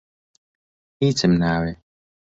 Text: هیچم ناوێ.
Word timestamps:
هیچم 1.01 1.31
ناوێ. 1.41 1.73